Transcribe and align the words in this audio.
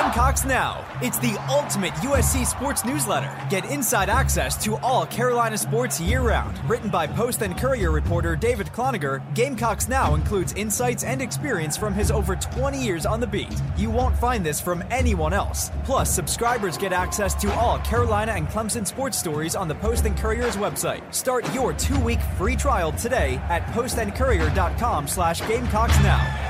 Gamecocks 0.00 0.46
Now. 0.46 0.82
It's 1.02 1.18
the 1.18 1.36
ultimate 1.50 1.92
USC 1.96 2.46
sports 2.46 2.86
newsletter. 2.86 3.30
Get 3.50 3.70
inside 3.70 4.08
access 4.08 4.56
to 4.64 4.78
all 4.78 5.04
Carolina 5.04 5.58
sports 5.58 6.00
year 6.00 6.22
round. 6.22 6.58
Written 6.66 6.88
by 6.88 7.06
Post 7.06 7.42
and 7.42 7.54
Courier 7.56 7.90
reporter 7.90 8.34
David 8.34 8.68
Cloninger, 8.68 9.22
Gamecocks 9.34 9.88
Now 9.88 10.14
includes 10.14 10.54
insights 10.54 11.04
and 11.04 11.20
experience 11.20 11.76
from 11.76 11.92
his 11.92 12.10
over 12.10 12.34
20 12.34 12.82
years 12.82 13.04
on 13.04 13.20
the 13.20 13.26
beat. 13.26 13.54
You 13.76 13.90
won't 13.90 14.16
find 14.16 14.44
this 14.44 14.58
from 14.58 14.82
anyone 14.90 15.34
else. 15.34 15.70
Plus, 15.84 16.10
subscribers 16.10 16.78
get 16.78 16.94
access 16.94 17.34
to 17.34 17.54
all 17.56 17.78
Carolina 17.80 18.32
and 18.32 18.48
Clemson 18.48 18.86
sports 18.86 19.18
stories 19.18 19.54
on 19.54 19.68
the 19.68 19.74
Post 19.74 20.06
and 20.06 20.16
Courier's 20.16 20.56
website. 20.56 21.02
Start 21.12 21.44
your 21.54 21.74
two-week 21.74 22.20
free 22.38 22.56
trial 22.56 22.92
today 22.92 23.34
at 23.50 23.66
postandcourier.com 23.74 25.06
slash 25.06 25.46
Gamecocks 25.46 25.98
Now. 25.98 26.49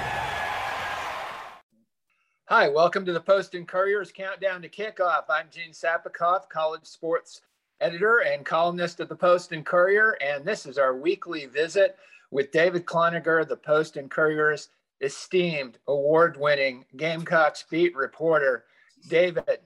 Hi, 2.53 2.69
welcome 2.69 3.07
to 3.07 3.13
the 3.13 3.21
Post 3.21 3.55
and 3.55 3.69
Courier's 3.69 4.11
Countdown 4.11 4.61
to 4.63 4.69
Kickoff. 4.69 5.23
I'm 5.31 5.47
Gene 5.53 5.71
Sapakoff, 5.71 6.49
college 6.49 6.85
sports 6.85 7.43
editor 7.81 8.25
and 8.27 8.45
columnist 8.45 8.99
of 8.99 9.09
the 9.09 9.15
Post 9.15 9.53
and 9.53 9.65
Courier, 9.65 10.19
and 10.21 10.45
this 10.45 10.67
is 10.67 10.77
our 10.77 10.97
weekly 10.97 11.47
visit 11.47 11.97
with 12.33 12.51
David 12.51 12.87
Cloninger, 12.87 13.47
the 13.47 13.57
Post 13.57 13.97
and 13.97 14.11
Courier's 14.11 14.71
esteemed 15.01 15.79
award-winning 15.87 16.85
Gamecocks 16.97 17.67
beat 17.71 17.95
reporter. 17.95 18.65
David, 19.09 19.61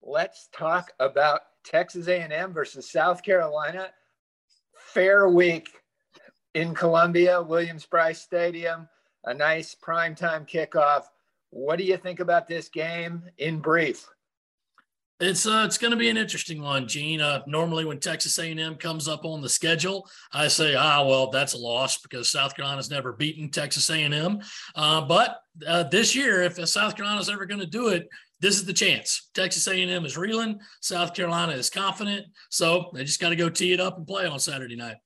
let's 0.00 0.48
talk 0.52 0.92
about 1.00 1.40
Texas 1.64 2.06
A&M 2.06 2.52
versus 2.52 2.88
South 2.88 3.24
Carolina. 3.24 3.88
Fair 4.76 5.28
week 5.28 5.70
in 6.54 6.72
Columbia, 6.72 7.42
Williams-Brice 7.42 8.22
Stadium, 8.22 8.88
a 9.24 9.34
nice 9.34 9.74
primetime 9.74 10.48
kickoff 10.48 11.06
what 11.50 11.78
do 11.78 11.84
you 11.84 11.96
think 11.96 12.20
about 12.20 12.46
this 12.46 12.68
game 12.68 13.22
in 13.38 13.60
brief? 13.60 14.06
It's 15.20 15.46
uh, 15.46 15.64
it's 15.66 15.78
going 15.78 15.90
to 15.90 15.96
be 15.96 16.10
an 16.10 16.16
interesting 16.16 16.62
one, 16.62 16.86
Gene. 16.86 17.20
Uh, 17.20 17.42
normally, 17.48 17.84
when 17.84 17.98
Texas 17.98 18.38
A&M 18.38 18.76
comes 18.76 19.08
up 19.08 19.24
on 19.24 19.40
the 19.40 19.48
schedule, 19.48 20.08
I 20.32 20.46
say, 20.46 20.76
ah, 20.76 21.04
well, 21.04 21.30
that's 21.30 21.54
a 21.54 21.58
loss 21.58 21.98
because 21.98 22.30
South 22.30 22.54
Carolina's 22.54 22.88
never 22.88 23.12
beaten 23.12 23.50
Texas 23.50 23.90
A&M. 23.90 24.40
Uh, 24.76 25.00
but 25.00 25.40
uh, 25.66 25.82
this 25.84 26.14
year, 26.14 26.42
if 26.42 26.56
South 26.68 26.94
Carolina's 26.94 27.28
ever 27.28 27.46
going 27.46 27.60
to 27.60 27.66
do 27.66 27.88
it, 27.88 28.08
this 28.38 28.54
is 28.54 28.64
the 28.64 28.72
chance. 28.72 29.30
Texas 29.34 29.66
A&M 29.66 30.04
is 30.04 30.16
reeling. 30.16 30.60
South 30.80 31.14
Carolina 31.14 31.52
is 31.52 31.68
confident, 31.68 32.26
so 32.48 32.90
they 32.94 33.02
just 33.02 33.20
got 33.20 33.30
to 33.30 33.36
go 33.36 33.48
tee 33.48 33.72
it 33.72 33.80
up 33.80 33.96
and 33.96 34.06
play 34.06 34.24
on 34.24 34.38
Saturday 34.38 34.76
night. 34.76 34.98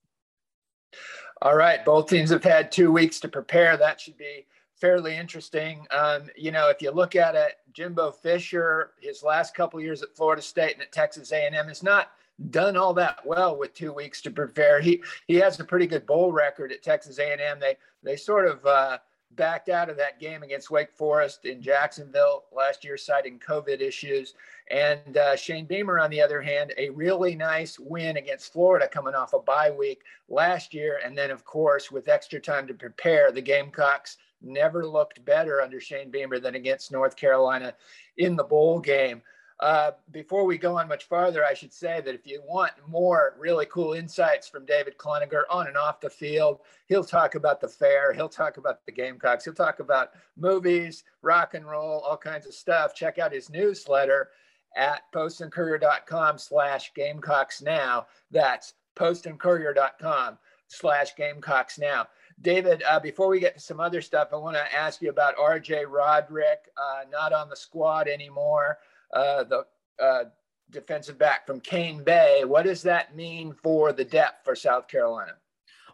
All 1.41 1.57
right, 1.57 1.83
both 1.87 2.11
teams 2.11 2.29
have 2.29 2.45
had 2.45 2.71
two 2.71 2.93
weeks 2.93 3.19
to 3.21 3.29
prepare. 3.29 3.79
That 3.79 3.99
should 3.99 4.19
be 4.19 4.47
fairly 4.83 5.17
interesting. 5.17 5.87
Um, 5.93 6.25
you 6.37 6.51
know, 6.51 6.69
if 6.69 6.83
you 6.83 6.91
look 6.91 7.15
at 7.15 7.37
it, 7.37 7.59
Jimbo 7.73 8.11
Fisher, 8.11 8.91
his 9.01 9.23
last 9.23 9.55
couple 9.55 9.81
years 9.81 10.03
at 10.03 10.17
Florida 10.17 10.43
State 10.43 10.73
and 10.73 10.83
at 10.83 10.91
Texas 10.91 11.31
A&M, 11.31 11.69
has 11.69 11.85
not 11.85 12.11
done 12.51 12.77
all 12.77 12.93
that 12.95 13.25
well 13.25 13.57
with 13.57 13.73
two 13.75 13.93
weeks 13.93 14.21
to 14.23 14.31
prepare. 14.33 14.81
He 14.81 15.01
he 15.29 15.37
has 15.37 15.61
a 15.61 15.65
pretty 15.65 15.87
good 15.87 16.05
bowl 16.05 16.33
record 16.33 16.73
at 16.73 16.83
Texas 16.83 17.21
A&M. 17.21 17.61
They 17.61 17.77
they 18.03 18.17
sort 18.17 18.49
of 18.49 18.67
uh, 18.67 18.99
backed 19.37 19.69
out 19.69 19.89
of 19.89 19.97
that 19.99 20.19
game 20.19 20.43
against 20.43 20.69
Wake 20.69 20.93
Forest 20.93 21.45
in 21.45 21.63
Jacksonville 21.63 22.47
last 22.53 22.83
year, 22.83 22.97
citing 22.97 23.39
COVID 23.39 23.81
issues. 23.81 24.35
And 24.69 25.17
uh, 25.17 25.37
Shane 25.37 25.67
Beamer, 25.67 26.01
on 26.01 26.11
the 26.11 26.21
other 26.21 26.43
hand, 26.43 26.75
a 26.77 26.91
really 26.91 27.37
nice 27.37 27.79
win 27.79 28.17
against 28.17 28.53
Florida 28.53 28.89
coming 28.89 29.15
off 29.15 29.33
a 29.33 29.39
bye 29.39 29.71
week 29.71 30.03
last 30.29 30.75
year. 30.75 30.99
And 31.05 31.17
then, 31.17 31.31
of 31.31 31.45
course, 31.45 31.93
with 31.93 32.09
extra 32.09 32.41
time 32.41 32.67
to 32.67 32.75
prepare, 32.75 33.31
the 33.31 33.41
Gamecocks 33.41 34.17
never 34.43 34.87
looked 34.87 35.25
better 35.25 35.61
under 35.61 35.81
Shane 35.81 36.11
Beamer 36.11 36.39
than 36.39 36.55
against 36.55 36.93
North 36.93 37.17
Carolina 37.17 37.75
in 38.17 38.37
the 38.37 38.45
bowl 38.45 38.81
game. 38.81 39.23
Uh, 39.61 39.93
before 40.11 40.45
we 40.45 40.59
go 40.59 40.77
on 40.77 40.89
much 40.89 41.05
farther, 41.05 41.45
I 41.45 41.55
should 41.55 41.73
say 41.73 42.01
that 42.01 42.15
if 42.17 42.27
you 42.27 42.43
want 42.45 42.73
more 42.89 43.37
really 43.39 43.67
cool 43.67 43.93
insights 43.93 44.49
from 44.49 44.67
David 44.67 44.99
Cloninger 44.99 45.43
on 45.49 45.69
and 45.69 45.77
off 45.77 46.01
the 46.01 46.11
field, 46.11 46.59
he'll 46.89 47.05
talk 47.05 47.37
about 47.37 47.61
the 47.61 47.69
fair, 47.69 48.13
he'll 48.13 48.29
talk 48.29 48.57
about 48.57 48.85
the 48.85 48.93
Gamecocks, 48.93 49.45
he'll 49.45 49.55
talk 49.55 49.79
about 49.79 50.15
movies, 50.37 51.05
rock 51.23 51.55
and 51.55 51.65
roll, 51.65 52.01
all 52.01 52.17
kinds 52.17 52.45
of 52.45 52.55
stuff. 52.55 52.93
Check 52.93 53.21
out 53.21 53.33
his 53.33 53.51
newsletter 53.51 54.31
at 54.77 55.03
postandcourier.com 55.15 56.39
slash 56.39 56.93
Gamecocks 56.95 57.63
now. 57.63 58.07
That's 58.33 58.75
postandcourier.com 58.97 60.39
slash 60.67 61.15
Gamecocks 61.15 61.79
now. 61.79 62.09
David, 62.41 62.83
uh, 62.89 62.99
before 63.01 63.29
we 63.29 63.41
get 63.41 63.55
to 63.55 63.61
some 63.61 63.81
other 63.81 64.01
stuff, 64.01 64.29
I 64.33 64.37
want 64.37 64.57
to 64.57 64.75
ask 64.75 65.03
you 65.03 65.11
about 65.11 65.37
RJ 65.37 65.85
Roderick, 65.89 66.71
uh, 66.77 67.03
not 67.11 67.33
on 67.33 67.49
the 67.49 67.57
squad 67.57 68.09
anymore, 68.09 68.79
uh, 69.13 69.45
the 69.45 69.67
uh, 70.03 70.25
defensive 70.71 71.19
back 71.19 71.47
from 71.47 71.61
Cane 71.61 72.03
Bay. 72.03 72.45
What 72.45 72.65
does 72.65 72.83
that 72.83 73.15
mean 73.15 73.53
for 73.53 73.93
the 73.93 74.05
depth 74.05 74.45
for 74.45 74.55
South 74.55 74.89
Carolina? 74.89 75.35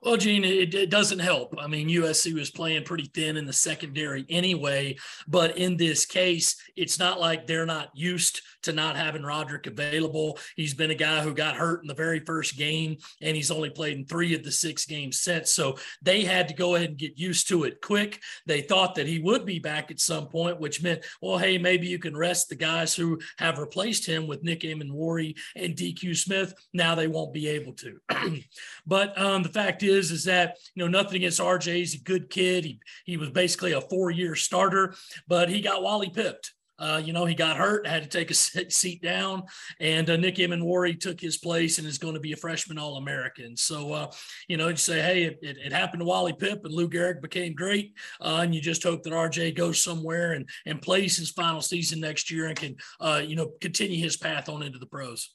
Well, 0.02 0.16
Gene, 0.16 0.44
it, 0.44 0.74
it, 0.74 0.90
doesn't 0.90 1.18
help. 1.18 1.54
I 1.58 1.66
mean, 1.66 1.88
USC 1.88 2.34
was 2.34 2.50
playing 2.50 2.84
pretty 2.84 3.10
thin 3.14 3.36
in 3.36 3.46
the 3.46 3.52
secondary 3.52 4.24
anyway, 4.28 4.96
but 5.26 5.58
in 5.58 5.76
this 5.76 6.06
case, 6.06 6.56
it's 6.76 6.98
not 6.98 7.20
like 7.20 7.46
they're 7.46 7.66
not 7.66 7.90
used 7.94 8.40
to 8.62 8.72
not 8.72 8.96
having 8.96 9.22
Roderick 9.22 9.66
available. 9.66 10.38
He's 10.56 10.74
been 10.74 10.90
a 10.90 10.94
guy 10.94 11.22
who 11.22 11.34
got 11.34 11.56
hurt 11.56 11.82
in 11.82 11.88
the 11.88 11.94
very 11.94 12.20
first 12.20 12.56
game, 12.56 12.96
and 13.20 13.36
he's 13.36 13.50
only 13.50 13.70
played 13.70 13.98
in 13.98 14.04
three 14.04 14.34
of 14.34 14.44
the 14.44 14.52
six 14.52 14.84
games 14.86 15.20
since. 15.20 15.50
So 15.50 15.76
they 16.02 16.24
had 16.24 16.48
to 16.48 16.54
go 16.54 16.74
ahead 16.74 16.90
and 16.90 16.98
get 16.98 17.18
used 17.18 17.48
to 17.48 17.64
it 17.64 17.80
quick. 17.80 18.20
They 18.46 18.60
thought 18.60 18.94
that 18.96 19.06
he 19.06 19.18
would 19.18 19.44
be 19.44 19.58
back 19.58 19.90
at 19.90 20.00
some 20.00 20.28
point, 20.28 20.60
which 20.60 20.82
meant, 20.82 21.04
well, 21.20 21.38
hey, 21.38 21.58
maybe 21.58 21.86
you 21.86 21.98
can 21.98 22.16
rest 22.16 22.48
the 22.48 22.56
guys 22.56 22.94
who 22.94 23.18
have 23.38 23.58
replaced 23.58 24.06
him 24.06 24.26
with 24.26 24.42
Nick 24.42 24.60
Emmanwori 24.60 25.36
and 25.56 25.76
DQ 25.76 26.16
Smith. 26.16 26.54
Now 26.72 26.94
they 26.94 27.08
won't 27.08 27.32
be 27.32 27.48
able 27.48 27.72
to. 27.74 27.98
but 28.86 29.18
um, 29.18 29.42
the 29.42 29.48
fact 29.48 29.82
is, 29.82 29.87
is 29.88 30.10
is 30.10 30.24
that 30.24 30.56
you 30.74 30.84
know 30.84 30.88
nothing 30.88 31.16
against 31.16 31.40
RJ. 31.40 31.74
He's 31.74 31.94
a 31.94 32.02
good 32.02 32.30
kid. 32.30 32.64
He 32.64 32.80
he 33.04 33.16
was 33.16 33.30
basically 33.30 33.72
a 33.72 33.80
four 33.80 34.10
year 34.10 34.34
starter, 34.34 34.94
but 35.26 35.48
he 35.48 35.60
got 35.60 35.82
Wally 35.82 36.10
pipped. 36.10 36.52
Uh, 36.80 37.02
you 37.04 37.12
know, 37.12 37.24
he 37.24 37.34
got 37.34 37.56
hurt, 37.56 37.86
had 37.86 38.04
to 38.04 38.08
take 38.08 38.30
a 38.30 38.34
seat 38.70 39.02
down, 39.02 39.42
and 39.80 40.08
uh, 40.08 40.16
Nick 40.16 40.36
Emmanwori 40.36 40.98
took 40.98 41.20
his 41.20 41.36
place 41.36 41.78
and 41.78 41.86
is 41.86 41.98
going 41.98 42.14
to 42.14 42.20
be 42.20 42.32
a 42.32 42.36
freshman 42.36 42.78
All 42.78 42.96
American. 42.96 43.56
So, 43.56 43.92
uh, 43.92 44.10
you 44.46 44.56
know, 44.56 44.68
you 44.68 44.76
say, 44.76 45.00
hey, 45.00 45.24
it, 45.24 45.38
it, 45.42 45.72
happened 45.72 46.00
to 46.00 46.06
Wally 46.06 46.32
Pipp, 46.32 46.64
and 46.64 46.72
Lou 46.72 46.88
Gehrig 46.88 47.20
became 47.20 47.54
great, 47.54 47.94
uh, 48.20 48.40
and 48.42 48.54
you 48.54 48.60
just 48.60 48.84
hope 48.84 49.02
that 49.02 49.12
RJ 49.12 49.56
goes 49.56 49.82
somewhere 49.82 50.32
and 50.32 50.48
and 50.66 50.80
plays 50.80 51.16
his 51.16 51.30
final 51.30 51.60
season 51.60 52.00
next 52.00 52.30
year 52.30 52.46
and 52.46 52.56
can, 52.56 52.76
uh, 53.00 53.22
you 53.24 53.34
know, 53.34 53.50
continue 53.60 54.00
his 54.00 54.16
path 54.16 54.48
on 54.48 54.62
into 54.62 54.78
the 54.78 54.86
pros. 54.86 55.34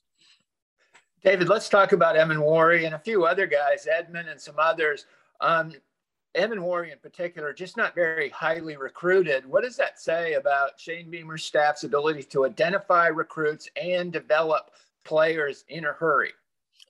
David, 1.23 1.47
let's 1.47 1.69
talk 1.69 1.93
about 1.93 2.17
Emmanwori 2.17 2.85
and 2.85 2.95
a 2.95 2.99
few 2.99 3.25
other 3.25 3.47
guys, 3.47 3.87
Edmond 3.87 4.27
and 4.27 4.39
some 4.39 4.55
others. 4.57 5.05
Um, 5.39 5.71
Emmanwori 6.35 6.91
in 6.91 6.97
particular, 6.99 7.53
just 7.53 7.77
not 7.77 7.95
very 7.95 8.29
highly 8.29 8.75
recruited. 8.75 9.45
What 9.45 9.63
does 9.63 9.77
that 9.77 10.01
say 10.01 10.33
about 10.33 10.79
Shane 10.79 11.09
Beamer's 11.09 11.45
staff's 11.45 11.85
ability 11.85 12.23
to 12.23 12.45
identify 12.45 13.07
recruits 13.07 13.69
and 13.81 14.11
develop 14.11 14.71
players 15.05 15.63
in 15.69 15.85
a 15.85 15.93
hurry? 15.93 16.31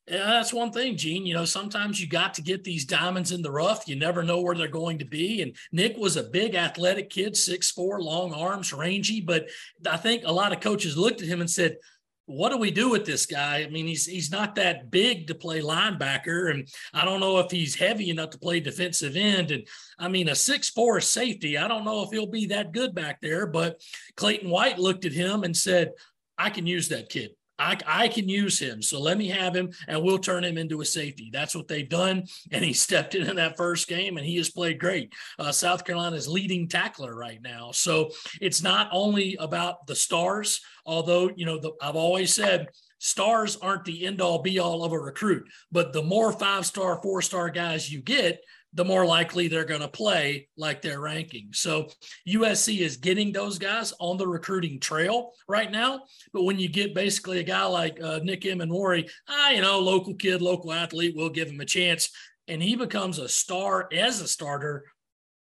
Yeah, 0.08 0.26
that's 0.26 0.52
one 0.52 0.72
thing, 0.72 0.98
Gene. 0.98 1.26
You 1.26 1.36
know, 1.36 1.46
sometimes 1.46 2.02
you 2.02 2.08
got 2.08 2.34
to 2.34 2.42
get 2.42 2.64
these 2.64 2.86
diamonds 2.86 3.32
in 3.32 3.42
the 3.42 3.52
rough. 3.52 3.88
You 3.88 3.96
never 3.96 4.24
know 4.24 4.42
where 4.42 4.56
they're 4.56 4.68
going 4.68 5.00
to 5.00 5.06
be. 5.06 5.42
And 5.42 5.56
Nick 5.72 5.96
was 5.96 6.18
a 6.18 6.24
big 6.24 6.56
athletic 6.56 7.10
kid, 7.10 7.38
six 7.38 7.70
four, 7.70 8.02
long 8.02 8.34
arms, 8.34 8.74
rangy. 8.74 9.22
But 9.22 9.48
I 9.90 9.98
think 9.98 10.24
a 10.26 10.34
lot 10.34 10.52
of 10.52 10.60
coaches 10.60 10.98
looked 10.98 11.22
at 11.22 11.28
him 11.28 11.40
and 11.40 11.50
said, 11.50 11.78
what 12.25 12.50
do 12.50 12.57
we 12.57 12.72
do 12.72 12.89
with 12.89 13.06
this 13.06 13.25
guy? 13.25 13.57
I 13.57 13.69
mean, 13.69 13.85
he's 13.85 14.06
he's 14.06 14.31
not 14.31 14.56
that 14.56 14.89
big 14.89 15.28
to 15.28 15.35
play 15.35 15.61
linebacker, 15.61 16.51
and 16.51 16.67
I 16.94 17.03
don't 17.03 17.19
know 17.19 17.39
if 17.39 17.51
he's 17.51 17.75
heavy 17.75 18.09
enough 18.09 18.29
to 18.31 18.39
play 18.39 18.59
defensive 18.59 19.16
end. 19.16 19.51
And 19.51 19.67
I 20.00 20.07
mean, 20.07 20.29
a 20.29 20.35
six 20.35 20.69
four 20.69 21.01
safety, 21.01 21.57
I 21.57 21.67
don't 21.67 21.85
know 21.85 22.03
if 22.03 22.11
he'll 22.11 22.28
be 22.28 22.47
that 22.47 22.72
good 22.72 22.95
back 22.95 23.19
there. 23.22 23.45
But 23.45 23.81
Clayton 24.16 24.49
White 24.49 24.79
looked 24.79 25.05
at 25.05 25.11
him 25.11 25.43
and 25.43 25.55
said, 25.55 25.91
"I 26.37 26.49
can 26.49 26.66
use 26.66 26.90
that 26.90 27.09
kid. 27.09 27.31
I, 27.64 27.78
I 27.88 28.08
can 28.10 28.28
use 28.28 28.60
him. 28.60 28.82
So 28.82 29.00
let 29.00 29.18
me 29.18 29.30
have 29.30 29.56
him 29.56 29.72
and 29.88 30.04
we'll 30.04 30.20
turn 30.20 30.44
him 30.44 30.58
into 30.58 30.82
a 30.82 30.86
safety. 30.86 31.30
That's 31.32 31.56
what 31.56 31.68
they've 31.68 31.88
done. 31.88 32.24
And 32.52 32.64
he 32.64 32.74
stepped 32.74 33.16
in 33.16 33.28
in 33.28 33.38
that 33.38 33.58
first 33.58 33.88
game 33.88 34.18
and 34.18 34.26
he 34.26 34.36
has 34.38 34.50
played 34.50 34.80
great. 34.80 35.14
Uh, 35.40 35.52
South 35.52 35.86
Carolina's 35.86 36.28
leading 36.28 36.68
tackler 36.68 37.16
right 37.16 37.42
now. 37.42 37.72
So 37.72 38.12
it's 38.42 38.62
not 38.62 38.90
only 38.92 39.36
about 39.40 39.88
the 39.88 39.96
stars, 39.96 40.62
although, 40.86 41.32
you 41.36 41.46
know, 41.46 41.58
the, 41.58 41.72
I've 41.82 41.96
always 41.96 42.34
said 42.34 42.68
stars 43.00 43.56
aren't 43.58 43.86
the 43.86 44.06
end 44.06 44.22
all 44.22 44.42
be 44.42 44.60
all 44.60 44.84
of 44.84 44.92
a 44.92 45.00
recruit, 45.00 45.48
but 45.72 45.94
the 45.94 46.04
more 46.04 46.32
five 46.32 46.66
star, 46.66 47.02
four 47.02 47.22
star 47.22 47.50
guys 47.50 47.92
you 47.92 48.02
get, 48.02 48.42
the 48.73 48.85
more 48.85 49.05
likely 49.05 49.47
they're 49.47 49.66
going 49.66 49.81
to 49.81 49.87
play 49.87 50.47
like 50.58 50.81
their 50.81 50.99
ranking. 50.99 51.49
So 51.53 51.90
USC 52.28 52.79
is 52.79 52.97
getting 52.97 53.31
those 53.31 53.59
guys 53.59 53.93
on 53.99 54.17
the 54.17 54.28
recruiting 54.28 54.79
trail 54.79 55.31
right 55.47 55.72
now. 55.72 56.03
But 56.34 56.43
when 56.43 56.59
you 56.59 56.67
get 56.67 56.96
basically 56.96 57.40
a 57.40 57.43
guy 57.43 57.66
like 57.66 58.02
uh, 58.02 58.20
Nick 58.23 58.41
Emmanwori, 58.41 59.09
ah, 59.29 59.52
you 59.52 59.61
know, 59.61 59.79
local 59.79 60.16
kid, 60.16 60.41
local 60.41 60.73
athlete, 60.73 61.14
we'll 61.16 61.29
give 61.29 61.49
him 61.49 61.61
a 61.61 61.66
chance. 61.66 62.09
And 62.47 62.61
he 62.61 62.75
becomes 62.75 63.20
a 63.20 63.29
star 63.29 63.87
as 63.93 64.22
a 64.22 64.28
starter 64.28 64.85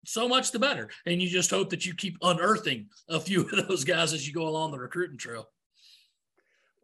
so 0.06 0.28
much 0.28 0.52
the 0.52 0.60
better. 0.60 0.90
And 1.06 1.22
you 1.22 1.30
just 1.30 1.50
hope 1.50 1.70
that 1.72 1.86
you 1.86 1.96
keep 1.96 2.18
unearthing 2.22 2.88
a 3.10 3.20
few 3.20 3.42
of 3.42 3.68
those 3.68 3.84
guys 3.84 4.14
as 4.14 4.28
you 4.28 4.34
go 4.34 4.48
along 4.48 4.72
the 4.72 4.80
recruiting 4.80 5.18
trail. 5.18 5.50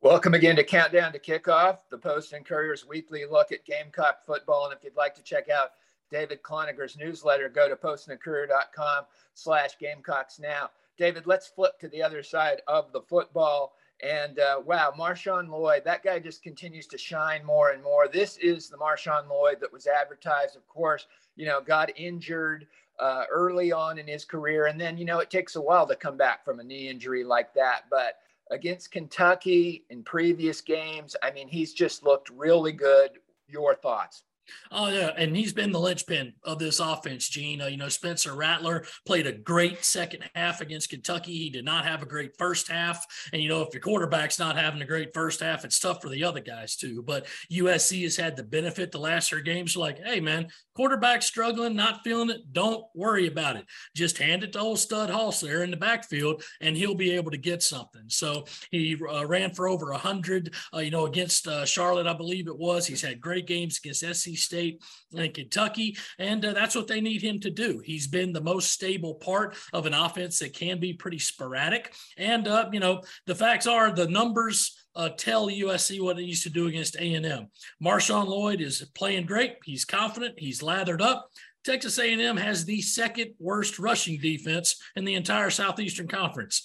Welcome 0.02 0.34
again 0.34 0.56
to 0.56 0.64
Countdown 0.64 1.14
to 1.14 1.20
Kickoff, 1.20 1.78
the 1.92 1.98
Post 1.98 2.34
and 2.34 2.44
Courier's 2.44 2.88
weekly 2.88 3.24
look 3.30 3.52
at 3.52 3.64
Gamecock 3.66 4.26
football. 4.26 4.66
And 4.66 4.74
if 4.74 4.84
you'd 4.84 4.96
like 4.96 5.14
to 5.14 5.22
check 5.22 5.48
out 5.50 5.74
David 6.12 6.44
Cloninger 6.44 6.98
newsletter, 6.98 7.50
go 7.50 7.70
to 7.70 7.76
postandcourier.com 7.76 9.06
slash 9.34 9.78
Gamecocks 9.80 10.40
now. 10.40 10.70
David, 10.98 11.26
let's 11.26 11.48
flip 11.48 11.80
to 11.80 11.88
the 11.88 12.04
other 12.04 12.22
side 12.22 12.62
of 12.68 12.92
the 12.92 13.02
football. 13.02 13.74
And 14.04 14.40
uh, 14.40 14.62
wow, 14.66 14.94
Marshawn 14.98 15.50
Lloyd, 15.50 15.84
that 15.86 16.04
guy 16.04 16.20
just 16.20 16.44
continues 16.44 16.88
to 16.88 16.98
shine 16.98 17.46
more 17.46 17.70
and 17.72 17.84
more. 17.84 18.08
This 18.08 18.38
is 18.38 18.68
the 18.68 18.78
Marshawn 18.78 19.30
Lloyd 19.30 19.58
that 19.62 19.72
was 19.72 19.88
advertised, 19.88 20.56
of 20.56 20.68
course, 20.68 21.08
you 21.36 21.46
know, 21.46 21.62
got 21.62 21.98
injured 21.98 22.68
uh, 23.00 23.24
early 23.32 23.72
on 23.72 23.98
in 24.00 24.08
his 24.08 24.26
career. 24.26 24.66
And 24.66 24.80
then, 24.80 24.98
you 24.98 25.06
know, 25.06 25.20
it 25.20 25.30
takes 25.30 25.56
a 25.56 25.62
while 25.62 25.88
to 25.88 25.96
come 25.96 26.18
back 26.18 26.44
from 26.44 26.60
a 26.60 26.64
knee 26.64 26.90
injury 26.90 27.24
like 27.24 27.54
that. 27.54 27.86
But 27.90 28.16
against 28.50 28.92
Kentucky 28.92 29.86
in 29.90 30.04
previous 30.04 30.62
games, 30.62 31.16
I 31.24 31.32
mean, 31.32 31.48
he's 31.48 31.74
just 31.74 32.04
looked 32.04 32.30
really 32.30 32.74
good. 32.74 33.12
Your 33.48 33.76
thoughts? 33.76 34.24
Oh 34.72 34.88
yeah, 34.90 35.12
and 35.18 35.36
he's 35.36 35.54
been 35.54 35.72
the 35.72 35.80
linchpin 35.80 36.34
of 36.44 36.60
this 36.60 36.80
offense, 36.80 37.28
Gene. 37.28 37.62
Uh, 37.62 37.68
you 37.68 37.78
know, 37.78 37.90
Spencer 37.90 38.34
Rattler 38.34 38.86
played 39.06 39.28
a 39.28 39.34
great 39.34 39.84
second 39.84 40.24
half 40.36 40.62
against 40.62 40.90
Kentucky. 40.90 41.38
He 41.38 41.50
did 41.50 41.66
not 41.66 41.86
have 41.86 42.02
a 42.02 42.06
great 42.06 42.38
first 42.38 42.70
half, 42.70 43.06
and 43.34 43.42
you 43.42 43.50
know, 43.50 43.62
if 43.62 43.74
your 43.74 43.82
quarterback's 43.82 44.40
not 44.40 44.58
having 44.58 44.82
a 44.82 44.86
great 44.86 45.14
first 45.14 45.42
half, 45.42 45.66
it's 45.66 45.80
tough 45.80 46.02
for 46.02 46.10
the 46.10 46.24
other 46.24 46.40
guys 46.40 46.76
too. 46.76 47.04
But 47.04 47.28
USC 47.52 48.04
has 48.04 48.16
had 48.16 48.36
the 48.36 48.44
benefit 48.44 48.92
the 48.92 49.00
last 49.00 49.30
three 49.30 49.44
games. 49.44 49.76
Like, 49.76 50.00
hey 50.00 50.20
man, 50.20 50.48
quarterback 50.76 51.22
struggling, 51.22 51.76
not 51.76 52.02
feeling 52.04 52.30
it. 52.30 52.54
Don't 52.54 52.86
worry 52.96 53.28
about 53.28 53.56
it. 53.56 53.66
Just 53.96 54.18
hand 54.18 54.44
it 54.44 54.54
to 54.54 54.60
old 54.60 54.80
Stud 54.80 55.10
Hoss 55.10 55.42
there 55.42 55.64
in 55.64 55.72
the 55.72 55.78
backfield, 55.78 56.44
and 56.62 56.78
he'll 56.78 56.96
be 56.96 57.12
able 57.12 57.32
to 57.32 57.38
get 57.38 57.62
something. 57.62 58.04
So 58.08 58.46
he 58.70 58.98
uh, 59.12 59.26
ran 59.26 59.54
for 59.54 59.68
over 59.68 59.92
hundred. 59.94 60.54
Uh, 60.74 60.80
you 60.80 60.92
know, 60.92 61.06
against 61.06 61.48
uh, 61.48 61.66
Charlotte, 61.66 62.08
I 62.08 62.14
believe 62.14 62.48
it 62.48 62.58
was. 62.58 62.88
He's 62.88 63.02
had 63.02 63.22
great 63.22 63.48
games 63.48 63.80
against 63.84 64.22
SC 64.22 64.38
State 64.42 64.82
and 65.16 65.34
Kentucky, 65.34 65.98
and 66.20 66.44
uh, 66.44 66.54
that's 66.54 66.76
what 66.76 66.88
they 66.88 67.02
need 67.02 67.22
him 67.22 67.40
to 67.42 67.50
do. 67.50 67.82
He's 67.84 68.08
been 68.08 68.34
the 68.34 68.42
most 68.42 68.72
stable 68.72 69.16
part 69.16 69.56
of 69.74 69.86
an 69.86 69.94
offense 69.94 70.40
that 70.40 70.54
can 70.54 70.80
be 70.80 70.94
pretty 70.94 71.20
sporadic. 71.20 71.94
And 72.18 72.48
uh, 72.48 72.70
you 72.72 72.80
know, 72.80 73.02
the 73.26 73.36
facts 73.36 73.68
are 73.68 73.92
the 73.92 74.08
numbers. 74.08 74.78
Uh, 74.94 75.08
tell 75.08 75.48
USC 75.48 76.02
what 76.02 76.20
it 76.20 76.24
needs 76.24 76.44
to 76.44 76.50
do 76.50 76.68
against 76.68 76.98
A&M. 76.98 77.48
Marshawn 77.82 78.28
Lloyd 78.28 78.60
is 78.60 78.86
playing 78.94 79.26
great. 79.26 79.56
He's 79.64 79.86
confident. 79.86 80.36
He's 80.38 80.62
lathered 80.62 81.02
up. 81.02 81.30
Texas 81.64 82.00
A&M 82.00 82.38
has 82.38 82.66
the 82.66 82.82
second 82.82 83.34
worst 83.40 83.78
rushing 83.78 84.20
defense 84.20 84.82
in 84.96 85.06
the 85.06 85.14
entire 85.14 85.50
Southeastern 85.50 86.08
Conference. 86.08 86.64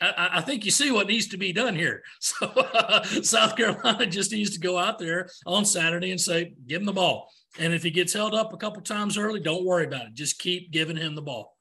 I, 0.00 0.30
I, 0.34 0.40
think 0.42 0.64
you 0.64 0.70
see 0.70 0.90
what 0.90 1.08
needs 1.08 1.28
to 1.28 1.36
be 1.36 1.52
done 1.52 1.74
here. 1.74 2.02
So 2.20 2.46
uh, 2.46 3.04
South 3.22 3.56
Carolina 3.56 4.06
just 4.06 4.32
needs 4.32 4.50
to 4.50 4.60
go 4.60 4.78
out 4.78 4.98
there 4.98 5.28
on 5.46 5.64
Saturday 5.64 6.10
and 6.10 6.20
say, 6.20 6.54
give 6.66 6.80
him 6.80 6.86
the 6.86 6.92
ball. 6.92 7.30
And 7.58 7.72
if 7.72 7.82
he 7.82 7.90
gets 7.90 8.12
held 8.12 8.34
up 8.34 8.52
a 8.52 8.56
couple 8.56 8.82
times 8.82 9.18
early, 9.18 9.40
don't 9.40 9.64
worry 9.64 9.86
about 9.86 10.06
it. 10.06 10.14
Just 10.14 10.38
keep 10.38 10.70
giving 10.70 10.96
him 10.96 11.14
the 11.14 11.22
ball. 11.22 11.56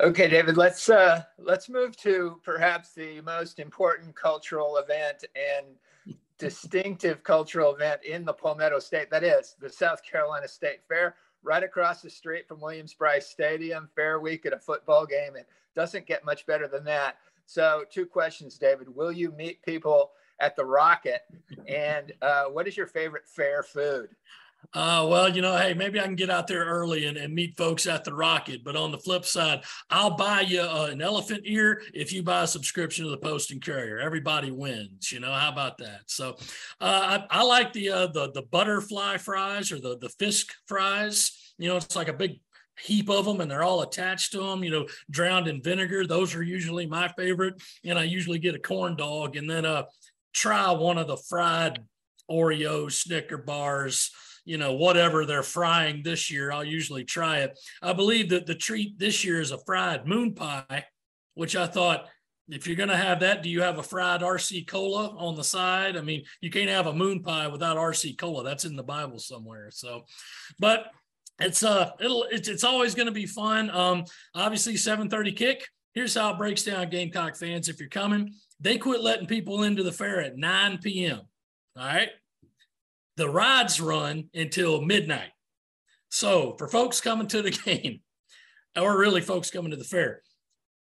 Okay, 0.00 0.28
David. 0.28 0.56
Let's 0.56 0.88
uh, 0.88 1.22
let's 1.38 1.68
move 1.68 1.94
to 1.98 2.40
perhaps 2.42 2.94
the 2.94 3.20
most 3.20 3.58
important 3.58 4.16
cultural 4.16 4.78
event 4.78 5.24
and 5.36 6.16
distinctive 6.38 7.22
cultural 7.22 7.74
event 7.74 8.02
in 8.04 8.24
the 8.24 8.32
Palmetto 8.32 8.78
State. 8.78 9.10
That 9.10 9.24
is 9.24 9.56
the 9.60 9.68
South 9.68 10.02
Carolina 10.02 10.48
State 10.48 10.80
Fair, 10.88 11.16
right 11.42 11.62
across 11.62 12.02
the 12.02 12.10
street 12.10 12.46
from 12.46 12.60
Williams-Brice 12.60 13.26
Stadium. 13.26 13.88
Fair 13.94 14.20
week 14.20 14.46
at 14.46 14.52
a 14.52 14.58
football 14.58 15.06
game. 15.06 15.36
It 15.36 15.48
doesn't 15.74 16.06
get 16.06 16.24
much 16.24 16.46
better 16.46 16.68
than 16.68 16.84
that. 16.84 17.16
So, 17.46 17.84
two 17.90 18.06
questions, 18.06 18.58
David. 18.58 18.94
Will 18.94 19.12
you 19.12 19.32
meet 19.32 19.62
people 19.62 20.12
at 20.38 20.54
the 20.54 20.64
Rocket? 20.64 21.22
And 21.66 22.12
uh, 22.22 22.44
what 22.44 22.68
is 22.68 22.76
your 22.76 22.86
favorite 22.86 23.26
fair 23.26 23.62
food? 23.62 24.10
Uh, 24.72 25.04
well, 25.08 25.28
you 25.28 25.42
know, 25.42 25.56
hey, 25.56 25.74
maybe 25.74 25.98
I 25.98 26.04
can 26.04 26.14
get 26.14 26.30
out 26.30 26.46
there 26.46 26.64
early 26.64 27.06
and, 27.06 27.16
and 27.16 27.34
meet 27.34 27.56
folks 27.56 27.86
at 27.86 28.04
the 28.04 28.14
Rocket. 28.14 28.62
But 28.62 28.76
on 28.76 28.92
the 28.92 28.98
flip 28.98 29.24
side, 29.24 29.62
I'll 29.90 30.16
buy 30.16 30.42
you 30.42 30.60
uh, 30.60 30.88
an 30.90 31.02
elephant 31.02 31.42
ear 31.44 31.82
if 31.92 32.12
you 32.12 32.22
buy 32.22 32.44
a 32.44 32.46
subscription 32.46 33.04
to 33.04 33.10
the 33.10 33.18
Post 33.18 33.50
and 33.50 33.64
Courier. 33.64 33.98
Everybody 33.98 34.52
wins. 34.52 35.10
You 35.10 35.20
know, 35.20 35.32
how 35.32 35.50
about 35.50 35.78
that? 35.78 36.02
So, 36.06 36.36
uh, 36.80 37.24
I, 37.30 37.40
I, 37.40 37.42
like 37.42 37.72
the 37.72 37.90
uh, 37.90 38.06
the 38.08 38.30
the 38.30 38.42
butterfly 38.42 39.16
fries 39.16 39.72
or 39.72 39.80
the 39.80 39.98
the 39.98 40.08
Fisk 40.08 40.52
fries. 40.66 41.52
You 41.58 41.68
know, 41.68 41.76
it's 41.76 41.96
like 41.96 42.08
a 42.08 42.12
big 42.12 42.38
heap 42.80 43.10
of 43.10 43.24
them 43.24 43.40
and 43.40 43.50
they're 43.50 43.62
all 43.62 43.82
attached 43.82 44.32
to 44.32 44.38
them, 44.38 44.64
you 44.64 44.70
know, 44.70 44.86
drowned 45.10 45.48
in 45.48 45.62
vinegar. 45.62 46.06
Those 46.06 46.34
are 46.34 46.42
usually 46.42 46.86
my 46.86 47.08
favorite. 47.08 47.60
And 47.84 47.98
I 47.98 48.04
usually 48.04 48.38
get 48.38 48.54
a 48.54 48.58
corn 48.58 48.96
dog 48.96 49.36
and 49.36 49.50
then 49.50 49.66
uh 49.66 49.82
try 50.32 50.70
one 50.72 50.98
of 50.98 51.06
the 51.06 51.16
fried 51.16 51.80
oreo 52.30 52.90
Snicker 52.90 53.38
bars, 53.38 54.10
you 54.44 54.58
know, 54.58 54.74
whatever 54.74 55.24
they're 55.24 55.42
frying 55.42 56.02
this 56.02 56.30
year. 56.30 56.52
I'll 56.52 56.64
usually 56.64 57.04
try 57.04 57.38
it. 57.38 57.58
I 57.82 57.92
believe 57.92 58.30
that 58.30 58.46
the 58.46 58.54
treat 58.54 58.98
this 58.98 59.24
year 59.24 59.40
is 59.40 59.52
a 59.52 59.58
fried 59.66 60.06
moon 60.06 60.34
pie, 60.34 60.84
which 61.34 61.56
I 61.56 61.66
thought 61.66 62.08
if 62.48 62.66
you're 62.66 62.76
going 62.76 62.88
to 62.88 62.96
have 62.96 63.20
that, 63.20 63.42
do 63.42 63.48
you 63.48 63.62
have 63.62 63.78
a 63.78 63.82
fried 63.82 64.22
RC 64.22 64.66
cola 64.66 65.14
on 65.16 65.36
the 65.36 65.44
side? 65.44 65.96
I 65.96 66.00
mean, 66.00 66.24
you 66.40 66.50
can't 66.50 66.68
have 66.68 66.86
a 66.86 66.92
moon 66.92 67.22
pie 67.22 67.46
without 67.46 67.76
RC 67.76 68.18
cola. 68.18 68.42
That's 68.42 68.64
in 68.64 68.74
the 68.76 68.82
Bible 68.82 69.18
somewhere. 69.18 69.70
So, 69.70 70.04
but 70.58 70.86
it's 71.40 71.62
uh 71.62 71.90
it'll 72.00 72.24
it's, 72.24 72.48
it's 72.48 72.64
always 72.64 72.94
going 72.94 73.06
to 73.06 73.12
be 73.12 73.26
fun 73.26 73.70
um 73.70 74.04
obviously 74.34 74.74
7:30 74.74 75.34
kick 75.36 75.66
here's 75.94 76.14
how 76.14 76.32
it 76.32 76.38
breaks 76.38 76.62
down 76.62 76.88
gamecock 76.90 77.36
fans 77.36 77.68
if 77.68 77.80
you're 77.80 77.88
coming 77.88 78.34
they 78.60 78.78
quit 78.78 79.00
letting 79.00 79.26
people 79.26 79.62
into 79.62 79.82
the 79.82 79.92
fair 79.92 80.20
at 80.20 80.36
9 80.36 80.78
p.m 80.78 81.20
all 81.76 81.86
right 81.86 82.10
the 83.20 83.28
rides 83.28 83.80
run 83.80 84.24
until 84.34 84.80
midnight 84.80 85.30
so 86.08 86.54
for 86.58 86.66
folks 86.66 87.00
coming 87.00 87.26
to 87.26 87.42
the 87.42 87.50
game 87.64 88.00
or 88.76 88.98
really 88.98 89.20
folks 89.20 89.50
coming 89.50 89.70
to 89.70 89.76
the 89.76 89.84
fair 89.84 90.22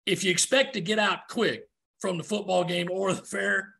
if 0.07 0.25
you 0.25 0.31
expect 0.31 0.75
to 0.75 0.81
get 0.81 0.99
out 0.99 1.29
quick 1.29 1.65
from 2.01 2.17
the 2.19 2.25
football 2.25 2.65
game 2.65 2.89
or 2.91 3.13
the 3.13 3.23
fair 3.23 3.75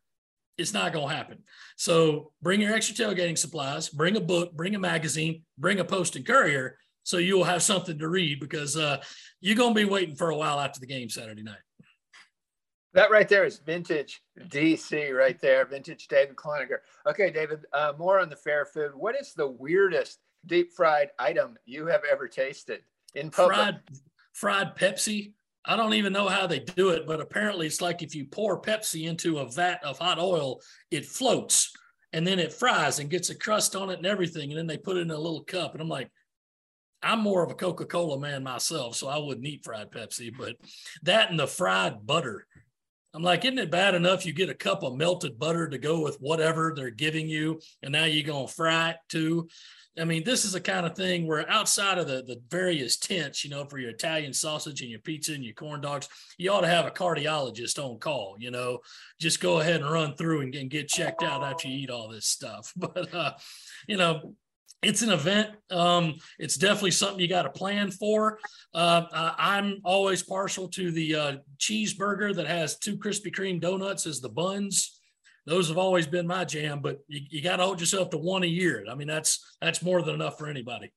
it's 0.57 0.73
not 0.73 0.93
going 0.93 1.09
to 1.09 1.15
happen. 1.15 1.39
So 1.77 2.31
bring 2.41 2.61
your 2.61 2.73
extra 2.73 2.95
tailgating 2.95 3.37
supplies, 3.37 3.89
bring 3.89 4.15
a 4.17 4.21
book, 4.21 4.53
bring 4.53 4.75
a 4.75 4.79
magazine, 4.79 5.43
bring 5.57 5.79
a 5.79 5.83
post 5.83 6.15
and 6.15 6.25
courier 6.25 6.77
so 7.03 7.17
you'll 7.17 7.43
have 7.43 7.61
something 7.63 7.97
to 7.99 8.07
read 8.07 8.39
because 8.39 8.77
uh, 8.77 9.01
you're 9.41 9.57
going 9.57 9.73
to 9.73 9.79
be 9.79 9.89
waiting 9.89 10.15
for 10.15 10.29
a 10.29 10.37
while 10.37 10.59
after 10.59 10.79
the 10.79 10.85
game 10.85 11.09
Saturday 11.09 11.43
night. 11.43 11.57
That 12.93 13.09
right 13.09 13.27
there 13.27 13.45
is 13.45 13.57
vintage 13.57 14.21
DC 14.49 15.13
right 15.13 15.39
there, 15.39 15.65
vintage 15.65 16.07
David 16.07 16.35
Cloninger. 16.35 16.77
Okay, 17.07 17.31
David, 17.31 17.65
uh, 17.73 17.93
more 17.97 18.19
on 18.19 18.29
the 18.29 18.35
fair 18.35 18.65
food. 18.65 18.91
What 18.95 19.15
is 19.19 19.33
the 19.33 19.47
weirdest 19.47 20.19
deep 20.45 20.73
fried 20.73 21.09
item 21.17 21.57
you 21.65 21.87
have 21.87 22.01
ever 22.09 22.27
tasted 22.27 22.81
in 23.15 23.31
public? 23.31 23.55
Fried, 23.55 23.79
fried 24.33 24.75
Pepsi 24.75 25.33
I 25.65 25.77
don't 25.77 25.93
even 25.93 26.11
know 26.11 26.27
how 26.27 26.45
they 26.45 26.59
do 26.59 26.89
it, 26.89 27.07
but 27.07 27.21
apparently 27.21 27.67
it's 27.67 27.81
like 27.81 28.01
if 28.01 28.13
you 28.13 28.25
pour 28.25 28.61
Pepsi 28.61 29.07
into 29.07 29.39
a 29.39 29.49
vat 29.49 29.79
of 29.83 29.97
hot 29.97 30.19
oil, 30.19 30.61
it 30.91 31.05
floats 31.05 31.71
and 32.11 32.27
then 32.27 32.37
it 32.37 32.51
fries 32.51 32.99
and 32.99 33.09
gets 33.09 33.29
a 33.29 33.35
crust 33.35 33.75
on 33.75 33.89
it 33.89 33.97
and 33.97 34.05
everything. 34.05 34.49
And 34.49 34.57
then 34.57 34.67
they 34.67 34.77
put 34.77 34.97
it 34.97 35.01
in 35.01 35.11
a 35.11 35.17
little 35.17 35.43
cup. 35.43 35.73
And 35.73 35.81
I'm 35.81 35.87
like, 35.87 36.11
I'm 37.01 37.19
more 37.19 37.43
of 37.43 37.51
a 37.51 37.55
Coca 37.55 37.85
Cola 37.85 38.19
man 38.19 38.43
myself, 38.43 38.95
so 38.95 39.07
I 39.07 39.17
wouldn't 39.17 39.45
eat 39.45 39.63
fried 39.63 39.91
Pepsi, 39.91 40.31
but 40.37 40.55
that 41.03 41.29
and 41.29 41.39
the 41.39 41.47
fried 41.47 42.05
butter. 42.05 42.45
I'm 43.13 43.21
like, 43.21 43.45
isn't 43.45 43.59
it 43.59 43.69
bad 43.69 43.93
enough 43.93 44.25
you 44.25 44.33
get 44.33 44.49
a 44.49 44.55
cup 44.55 44.83
of 44.83 44.95
melted 44.95 45.37
butter 45.37 45.67
to 45.67 45.77
go 45.77 46.01
with 46.01 46.17
whatever 46.19 46.73
they're 46.75 46.89
giving 46.89 47.27
you, 47.27 47.59
and 47.83 47.91
now 47.91 48.05
you're 48.05 48.25
gonna 48.25 48.47
fry 48.47 48.91
it 48.91 48.97
too? 49.07 49.47
I 49.99 50.05
mean, 50.05 50.23
this 50.23 50.43
is 50.43 50.53
the 50.53 50.61
kind 50.61 50.87
of 50.87 50.95
thing 50.95 51.27
where 51.27 51.47
outside 51.47 51.99
of 51.99 52.07
the, 52.07 52.23
the 52.23 52.41
various 52.49 52.97
tents, 52.97 53.43
you 53.43 53.51
know, 53.51 53.65
for 53.65 53.77
your 53.77 53.91
Italian 53.91 54.33
sausage 54.33 54.81
and 54.81 54.89
your 54.89 54.99
pizza 54.99 55.33
and 55.33 55.43
your 55.43 55.53
corn 55.53 55.81
dogs, 55.81 56.09
you 56.39 56.51
ought 56.51 56.61
to 56.61 56.67
have 56.67 56.87
a 56.87 56.91
cardiologist 56.91 57.77
on 57.77 57.99
call, 57.99 58.35
you 58.39 58.49
know, 58.49 58.79
just 59.19 59.39
go 59.39 59.59
ahead 59.59 59.81
and 59.81 59.91
run 59.91 60.15
through 60.15 60.41
and, 60.41 60.53
get 60.71 60.87
checked 60.87 61.21
out 61.21 61.43
after 61.43 61.67
you 61.67 61.77
eat 61.77 61.89
all 61.91 62.07
this 62.07 62.25
stuff. 62.25 62.73
But, 62.77 63.13
uh, 63.13 63.33
you 63.87 63.97
know, 63.97 64.33
it's 64.83 65.01
an 65.01 65.11
event. 65.11 65.51
Um, 65.71 66.15
it's 66.39 66.57
definitely 66.57 66.91
something 66.91 67.19
you 67.19 67.27
got 67.27 67.43
to 67.43 67.49
plan 67.49 67.91
for. 67.91 68.39
Uh, 68.73 69.05
I'm 69.11 69.81
always 69.83 70.23
partial 70.23 70.67
to 70.69 70.91
the 70.91 71.15
uh, 71.15 71.37
cheeseburger 71.57 72.35
that 72.35 72.47
has 72.47 72.77
two 72.77 72.97
Krispy 72.97 73.33
Kreme 73.33 73.59
donuts 73.59 74.05
as 74.05 74.21
the 74.21 74.29
buns 74.29 74.99
those 75.45 75.67
have 75.67 75.77
always 75.77 76.07
been 76.07 76.25
my 76.25 76.45
jam, 76.45 76.79
but 76.79 76.99
you, 77.07 77.21
you 77.29 77.41
got 77.41 77.57
to 77.57 77.63
hold 77.63 77.79
yourself 77.79 78.09
to 78.11 78.17
one 78.17 78.43
a 78.43 78.47
year. 78.47 78.85
I 78.89 78.95
mean, 78.95 79.07
that's 79.07 79.57
that's 79.61 79.81
more 79.81 80.01
than 80.01 80.15
enough 80.15 80.37
for 80.37 80.47
anybody. 80.47 80.91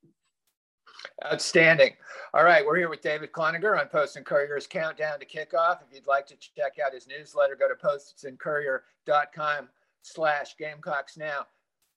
Outstanding. 1.24 1.92
All 2.34 2.44
right, 2.44 2.64
we're 2.64 2.76
here 2.76 2.88
with 2.88 3.00
David 3.00 3.32
Cloninger 3.32 3.78
on 3.78 3.88
Post 3.88 4.16
and 4.16 4.26
Courier's 4.26 4.66
Countdown 4.66 5.18
to 5.18 5.26
Kickoff. 5.26 5.78
If 5.82 5.94
you'd 5.94 6.06
like 6.06 6.26
to 6.26 6.36
check 6.36 6.74
out 6.84 6.92
his 6.92 7.06
newsletter, 7.06 7.56
go 7.56 7.68
to 7.68 7.74
postandcourier.com 7.74 9.68
slash 10.02 10.56
Gamecocks 10.58 11.16
now. 11.16 11.46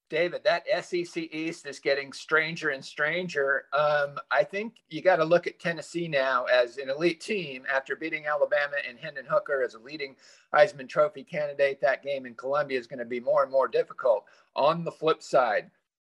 David, 0.10 0.44
that 0.44 0.66
SEC 0.84 1.24
East 1.32 1.66
is 1.66 1.80
getting 1.80 2.12
stranger 2.12 2.70
and 2.70 2.84
stranger. 2.84 3.66
Um, 3.74 4.18
I 4.32 4.44
think 4.44 4.76
you 4.90 5.02
got 5.02 5.18
to 5.18 5.24
look 5.24 5.48
at 5.48 5.60
Tennessee 5.60 6.08
now 6.08 6.46
as 6.46 6.78
an 6.78 6.90
elite 6.90 7.22
team 7.22 7.64
after 7.72 7.96
beating 7.96 8.26
Alabama 8.26 8.78
and 8.88 8.98
Hendon 8.98 9.26
Hooker 9.30 9.64
as 9.64 9.76
a 9.76 9.80
leading 9.80 10.16
Heisman 10.54 10.90
Trophy 10.90 11.24
candidate. 11.24 11.80
That 11.82 12.04
game 12.04 12.26
in 12.26 12.34
Columbia 12.34 12.80
is 12.80 12.88
going 12.88 13.00
to 13.00 13.06
be 13.06 13.20
more 13.20 13.44
and 13.44 13.52
more 13.52 13.68
difficult. 13.68 14.26
On 14.56 14.84
the 14.84 14.92
flip 14.92 15.22
side, 15.22 15.70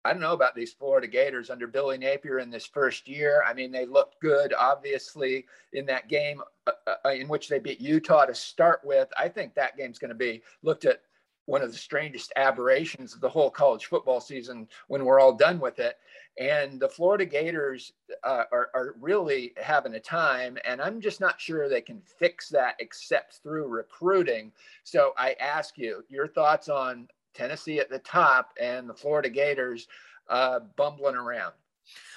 I 0.06 0.12
don't 0.12 0.22
know 0.22 0.34
about 0.34 0.54
these 0.54 0.72
Florida 0.72 1.08
Gators 1.08 1.50
under 1.50 1.66
Billy 1.66 1.98
Napier 1.98 2.38
in 2.38 2.48
this 2.48 2.64
first 2.64 3.08
year. 3.08 3.42
I 3.44 3.52
mean, 3.52 3.72
they 3.72 3.86
looked 3.86 4.20
good, 4.20 4.54
obviously, 4.56 5.46
in 5.72 5.84
that 5.86 6.08
game 6.08 6.42
uh, 6.68 6.94
uh, 7.04 7.08
in 7.08 7.26
which 7.26 7.48
they 7.48 7.58
beat 7.58 7.80
Utah 7.80 8.24
to 8.24 8.34
start 8.34 8.82
with. 8.84 9.08
I 9.18 9.28
think 9.28 9.54
that 9.54 9.76
game's 9.76 9.98
going 9.98 10.10
to 10.10 10.14
be 10.14 10.42
looked 10.62 10.84
at 10.84 11.00
one 11.46 11.62
of 11.62 11.72
the 11.72 11.78
strangest 11.78 12.32
aberrations 12.36 13.14
of 13.14 13.20
the 13.20 13.28
whole 13.28 13.50
college 13.50 13.86
football 13.86 14.20
season 14.20 14.68
when 14.88 15.04
we're 15.04 15.20
all 15.20 15.32
done 15.32 15.58
with 15.58 15.78
it. 15.78 15.96
And 16.38 16.78
the 16.78 16.88
Florida 16.88 17.24
Gators 17.24 17.92
uh, 18.22 18.44
are, 18.52 18.68
are 18.74 18.94
really 19.00 19.54
having 19.56 19.94
a 19.94 20.00
time, 20.00 20.58
and 20.66 20.82
I'm 20.82 21.00
just 21.00 21.20
not 21.20 21.40
sure 21.40 21.68
they 21.68 21.80
can 21.80 22.02
fix 22.18 22.50
that 22.50 22.76
except 22.78 23.40
through 23.42 23.68
recruiting. 23.68 24.52
So 24.84 25.12
I 25.16 25.34
ask 25.40 25.78
you 25.78 26.04
your 26.08 26.28
thoughts 26.28 26.68
on 26.68 27.08
Tennessee 27.32 27.78
at 27.78 27.88
the 27.88 28.00
top 28.00 28.52
and 28.60 28.88
the 28.88 28.94
Florida 28.94 29.30
Gators 29.30 29.88
uh, 30.28 30.60
bumbling 30.76 31.16
around. 31.16 31.54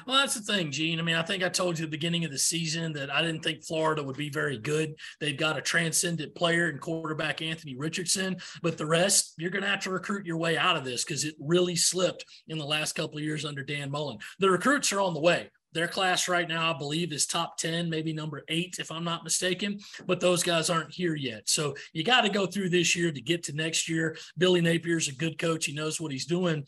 Well, 0.06 0.18
that's 0.18 0.36
the 0.36 0.42
thing, 0.42 0.72
Gene. 0.72 1.00
I 1.00 1.04
mean, 1.04 1.16
I 1.16 1.22
think 1.24 1.44
I 1.44 1.50
told 1.50 1.78
you 1.78 1.86
at 1.86 1.92
the 1.92 1.98
beginning 1.98 2.26
of 2.26 2.32
the 2.32 2.38
season 2.38 2.94
that 2.94 3.12
I 3.12 3.22
didn't 3.22 3.44
think 3.44 3.64
Florida 3.64 4.04
would 4.04 4.18
be 4.18 4.30
very 4.30 4.58
good. 4.58 4.96
They've 5.20 5.38
got 5.38 5.58
a 5.58 5.62
transcendent 5.62 6.36
player 6.36 6.70
in 6.70 6.80
quarterback 6.80 7.42
Anthony 7.42 7.76
Richardson, 7.76 8.38
but 8.62 8.78
the 8.78 8.86
rest, 8.86 9.34
you're 9.38 9.52
going 9.52 9.64
to 9.64 9.70
have 9.70 9.82
to 9.82 9.92
recruit 9.92 10.26
your 10.26 10.38
way 10.38 10.58
out 10.58 10.78
of 10.78 10.86
this 10.86 11.04
because 11.04 11.26
it 11.26 11.36
really 11.40 11.76
slipped 11.76 12.26
in 12.48 12.58
the 12.58 12.66
last 12.66 12.94
couple 12.94 13.18
of 13.18 13.24
years 13.24 13.46
under 13.46 13.64
Dan 13.64 13.92
Mullen. 13.92 14.20
The 14.40 14.50
recruits 14.50 14.92
are 14.94 15.02
on 15.02 15.14
the 15.14 15.20
way. 15.20 15.50
Their 15.74 15.88
class 15.88 16.28
right 16.28 16.48
now, 16.48 16.74
I 16.74 16.78
believe, 16.78 17.14
is 17.14 17.28
top 17.28 17.58
10, 17.58 17.90
maybe 17.90 18.12
number 18.12 18.44
eight, 18.50 18.78
if 18.80 18.92
I'm 18.92 19.04
not 19.04 19.24
mistaken. 19.24 19.80
But 20.08 20.20
those 20.20 20.42
guys 20.42 20.70
aren't 20.70 20.94
here 20.94 21.16
yet. 21.16 21.48
So 21.48 21.76
you 21.94 22.04
got 22.04 22.22
to 22.22 22.30
go 22.30 22.48
through 22.48 22.70
this 22.70 22.96
year 22.96 23.12
to 23.12 23.22
get 23.22 23.44
to 23.44 23.54
next 23.54 23.88
year. 23.88 24.18
Billy 24.38 24.62
Napier's 24.62 25.08
a 25.08 25.14
good 25.14 25.38
coach. 25.38 25.66
He 25.66 25.74
knows 25.74 26.02
what 26.02 26.12
he's 26.12 26.26
doing. 26.26 26.66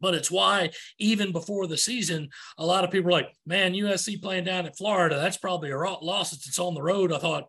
But 0.00 0.14
it's 0.14 0.30
why 0.30 0.70
even 0.98 1.32
before 1.32 1.66
the 1.66 1.76
season, 1.76 2.28
a 2.58 2.66
lot 2.66 2.84
of 2.84 2.90
people 2.90 3.08
are 3.08 3.12
like, 3.12 3.32
man, 3.46 3.72
USC 3.72 4.20
playing 4.20 4.44
down 4.44 4.66
at 4.66 4.76
Florida, 4.76 5.16
that's 5.16 5.36
probably 5.36 5.70
a 5.70 5.78
loss 5.78 6.32
it's 6.32 6.58
on 6.58 6.74
the 6.74 6.82
road. 6.82 7.12
I 7.12 7.18
thought, 7.18 7.48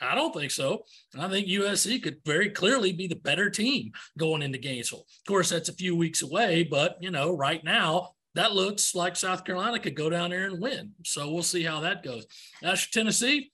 I 0.00 0.14
don't 0.14 0.32
think 0.32 0.50
so. 0.50 0.84
I 1.18 1.28
think 1.28 1.48
USC 1.48 2.02
could 2.02 2.18
very 2.24 2.50
clearly 2.50 2.92
be 2.92 3.06
the 3.06 3.16
better 3.16 3.50
team 3.50 3.92
going 4.18 4.42
into 4.42 4.58
Gainesville. 4.58 5.00
Of 5.00 5.26
course, 5.26 5.50
that's 5.50 5.68
a 5.68 5.74
few 5.74 5.96
weeks 5.96 6.22
away, 6.22 6.64
but 6.64 6.96
you 7.00 7.10
know, 7.10 7.36
right 7.36 7.62
now, 7.64 8.10
that 8.34 8.52
looks 8.52 8.94
like 8.94 9.16
South 9.16 9.44
Carolina 9.44 9.80
could 9.80 9.96
go 9.96 10.08
down 10.08 10.30
there 10.30 10.46
and 10.46 10.60
win. 10.60 10.92
So 11.04 11.30
we'll 11.30 11.42
see 11.42 11.64
how 11.64 11.80
that 11.80 12.04
goes. 12.04 12.26
As 12.62 12.82
for 12.82 12.92
Tennessee, 12.92 13.50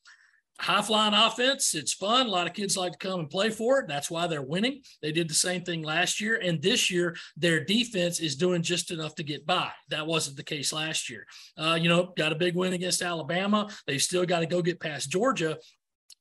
high 0.59 0.83
flying 0.83 1.15
offense. 1.15 1.75
It's 1.75 1.93
fun. 1.93 2.27
A 2.27 2.31
lot 2.31 2.47
of 2.47 2.53
kids 2.53 2.77
like 2.77 2.93
to 2.93 2.99
come 2.99 3.21
and 3.21 3.31
play 3.31 3.51
for 3.51 3.81
it. 3.81 3.89
That's 3.89 4.11
why 4.11 4.27
they're 4.27 4.43
winning. 4.43 4.83
They 5.03 5.13
did 5.13 5.29
the 5.29 5.35
same 5.35 5.63
thing 5.63 5.83
last 5.83 6.21
year. 6.21 6.41
And 6.43 6.61
this 6.63 6.91
year, 6.91 7.17
their 7.37 7.65
defense 7.65 8.21
is 8.21 8.37
doing 8.37 8.63
just 8.63 8.91
enough 8.91 9.15
to 9.17 9.23
get 9.23 9.47
by. 9.47 9.71
That 9.91 10.07
wasn't 10.07 10.37
the 10.37 10.45
case 10.45 10.73
last 10.73 11.11
year. 11.11 11.27
Uh, 11.57 11.79
you 11.81 11.89
know, 11.89 12.13
got 12.17 12.33
a 12.33 12.37
big 12.37 12.55
win 12.55 12.73
against 12.73 13.03
Alabama. 13.03 13.69
They've 13.87 14.03
still 14.03 14.25
got 14.25 14.41
to 14.41 14.47
go 14.47 14.63
get 14.63 14.81
past 14.81 15.11
Georgia. 15.11 15.59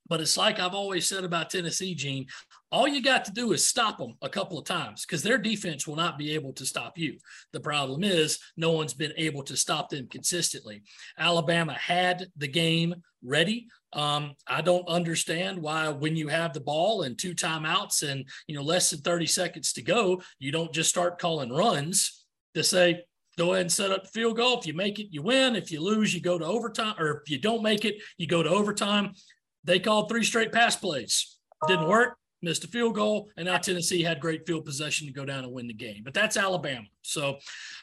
But 0.08 0.22
it's 0.22 0.38
like 0.38 0.60
I've 0.60 0.74
always 0.74 1.08
said 1.08 1.24
about 1.24 1.50
Tennessee, 1.50 1.96
Gene. 1.96 2.28
All 2.72 2.88
you 2.88 3.02
got 3.02 3.26
to 3.26 3.32
do 3.32 3.54
is 3.54 3.68
stop 3.68 3.98
them 3.98 4.16
a 4.22 4.30
couple 4.30 4.60
of 4.60 4.66
times 4.66 5.06
because 5.06 5.24
their 5.24 5.38
defense 5.38 5.88
will 5.88 5.96
not 5.96 6.18
be 6.18 6.34
able 6.34 6.54
to 6.54 6.66
stop 6.66 6.98
you. 6.98 7.18
The 7.54 7.60
problem 7.60 8.04
is 8.04 8.40
no 8.58 8.72
one's 8.72 8.94
been 8.94 9.14
able 9.18 9.44
to 9.44 9.56
stop 9.56 9.90
them 9.90 10.08
consistently. 10.08 10.84
Alabama 11.18 11.74
had 11.74 12.28
the 12.38 12.48
game 12.48 12.96
ready. 13.24 13.68
Um, 13.94 14.36
I 14.46 14.62
don't 14.62 14.88
understand 14.88 15.62
why 15.62 15.90
when 15.90 16.16
you 16.16 16.28
have 16.28 16.54
the 16.54 16.60
ball 16.60 17.04
and 17.04 17.18
two 17.18 17.34
timeouts 17.34 18.08
and 18.08 18.26
you 18.48 18.56
know 18.56 18.64
less 18.64 18.90
than 18.90 19.00
30 19.00 19.26
seconds 19.26 19.74
to 19.74 19.82
go, 19.82 20.22
you 20.38 20.52
don't 20.52 20.74
just 20.74 20.90
start 20.90 21.18
calling 21.18 21.50
runs 21.50 22.26
to 22.56 22.64
say, 22.64 23.04
go 23.38 23.54
ahead 23.54 23.62
and 23.62 23.72
set 23.72 23.92
up 23.92 24.04
the 24.04 24.10
field 24.10 24.38
goal. 24.38 24.60
If 24.60 24.68
you 24.68 24.74
make 24.74 25.00
it, 25.00 25.08
you 25.12 25.22
win. 25.22 25.56
If 25.56 25.72
you 25.72 25.82
lose, 25.82 26.14
you 26.14 26.22
go 26.22 26.38
to 26.38 26.46
overtime, 26.46 26.96
or 26.98 27.22
if 27.22 27.30
you 27.30 27.40
don't 27.40 27.64
make 27.64 27.86
it, 27.86 27.96
you 28.18 28.28
go 28.28 28.44
to 28.44 28.50
overtime. 28.50 29.14
They 29.66 29.80
called 29.80 30.10
three 30.10 30.24
straight 30.24 30.52
pass 30.52 30.76
plays. 30.76 31.38
Didn't 31.68 31.88
work, 31.88 32.18
missed 32.42 32.64
a 32.64 32.68
field 32.68 32.96
goal, 32.96 33.30
and 33.36 33.48
now 33.48 33.58
Tennessee 33.58 34.04
had 34.04 34.20
great 34.20 34.46
field 34.46 34.66
possession 34.66 35.08
to 35.08 35.14
go 35.14 35.26
down 35.26 35.44
and 35.44 35.52
win 35.52 35.68
the 35.68 35.74
game. 35.74 36.02
But 36.04 36.14
that's 36.14 36.38
Alabama. 36.38 36.86
So 37.02 37.38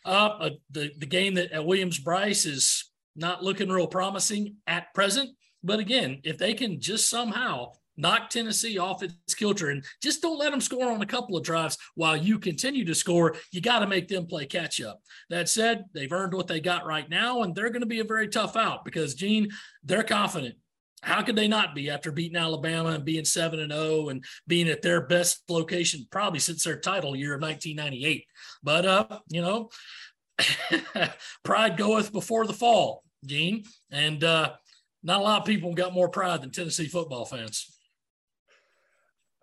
uh, 0.07 0.09
uh, 0.39 0.51
the, 0.71 0.93
the 0.99 1.07
game 1.07 1.35
that 1.35 1.53
at 1.53 1.67
Williams 1.67 1.99
Brice 1.99 2.47
is 2.47 2.91
not 3.17 3.43
looking 3.43 3.69
real 3.69 3.89
promising 3.89 4.57
at 4.67 4.95
present. 4.95 5.31
But 5.65 5.81
again, 5.81 6.21
if 6.25 6.39
they 6.39 6.55
can 6.55 6.81
just 6.81 7.11
somehow 7.11 7.73
knock 7.97 8.31
Tennessee 8.31 8.79
off 8.79 9.03
its 9.03 9.35
kilter 9.35 9.71
and 9.71 9.85
just 10.03 10.23
don't 10.23 10.39
let 10.39 10.51
them 10.51 10.61
score 10.61 10.91
on 10.91 11.03
a 11.03 11.07
couple 11.07 11.37
of 11.37 11.45
drives 11.45 11.77
while 11.95 12.17
you 12.17 12.39
continue 12.39 12.85
to 12.85 12.95
score. 12.95 13.37
You 13.51 13.61
got 13.61 13.81
to 13.81 13.87
make 13.87 14.09
them 14.09 14.27
play 14.27 14.47
catch 14.47 14.81
up. 14.81 15.01
That 15.31 15.49
said, 15.49 15.85
they've 15.95 16.13
earned 16.13 16.35
what 16.35 16.47
they 16.47 16.61
got 16.61 16.87
right 16.87 17.09
now, 17.09 17.43
and 17.43 17.55
they're 17.55 17.71
going 17.71 17.81
to 17.81 17.87
be 17.87 18.01
a 18.01 18.05
very 18.05 18.29
tough 18.29 18.57
out 18.57 18.85
because, 18.85 19.15
Gene, 19.15 19.51
they're 19.85 20.03
confident 20.03 20.57
how 21.03 21.23
could 21.23 21.37
they 21.37 21.49
not 21.49 21.75
be 21.75 21.91
after 21.91 22.13
beating 22.13 22.37
Alabama 22.37 22.91
and 22.91 23.05
being 23.05 23.25
7 23.25 23.59
and 23.59 23.73
0 23.73 24.09
and 24.09 24.25
being 24.47 24.69
at 24.69 24.83
their 24.83 25.01
best 25.01 25.43
location 25.49 26.07
probably 26.11 26.39
since 26.39 26.63
their 26.63 26.79
title 26.79 27.17
year 27.17 27.35
of 27.35 27.43
1998? 27.43 28.25
But 28.63 28.87
uh, 28.87 29.19
you 29.29 29.43
know, 29.43 29.71
pride 31.45 31.77
goeth 31.77 32.13
before 32.13 32.47
the 32.47 32.53
fall, 32.53 33.03
Gene, 33.25 33.65
and 33.91 34.23
uh, 34.23 34.53
not 35.03 35.21
a 35.21 35.23
lot 35.23 35.41
of 35.41 35.47
people 35.47 35.75
got 35.75 35.93
more 35.93 36.09
pride 36.09 36.43
than 36.43 36.51
Tennessee 36.51 36.87
football 36.87 37.25
fans. 37.25 37.79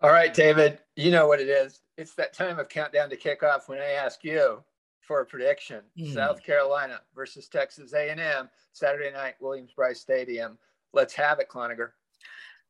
All 0.02 0.10
right, 0.10 0.32
David, 0.32 0.78
you 0.96 1.10
know 1.10 1.26
what 1.26 1.40
it 1.40 1.48
is. 1.48 1.80
It's 1.98 2.14
that 2.14 2.32
time 2.32 2.58
of 2.58 2.70
countdown 2.70 3.10
to 3.10 3.16
kickoff 3.16 3.68
when 3.68 3.78
I 3.78 3.90
ask 3.92 4.24
you 4.24 4.64
for 5.02 5.20
a 5.20 5.26
prediction. 5.26 5.82
Mm. 5.98 6.14
South 6.14 6.42
Carolina 6.42 7.00
versus 7.14 7.48
Texas 7.48 7.92
A&M, 7.92 8.48
Saturday 8.72 9.10
night, 9.10 9.34
Williams-Brice 9.40 10.00
Stadium. 10.00 10.56
Let's 10.92 11.14
have 11.14 11.38
it, 11.38 11.48
Cloninger. 11.48 11.90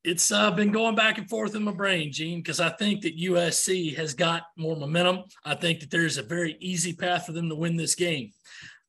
It's 0.03 0.33
uh, 0.33 0.51
been 0.51 0.73
going 0.73 0.95
back 0.95 1.19
and 1.19 1.29
forth 1.29 1.55
in 1.55 1.63
my 1.63 1.73
brain, 1.73 2.11
Gene, 2.11 2.39
because 2.39 2.59
I 2.59 2.71
think 2.71 3.03
that 3.03 3.19
USC 3.19 3.95
has 3.97 4.15
got 4.15 4.45
more 4.57 4.77
momentum. 4.77 5.25
I 5.45 5.55
think 5.55 5.81
that 5.81 5.91
there's 5.91 6.17
a 6.17 6.23
very 6.23 6.57
easy 6.59 6.95
path 6.95 7.27
for 7.27 7.33
them 7.33 7.51
to 7.51 7.55
win 7.55 7.77
this 7.77 7.95
game. 7.95 8.31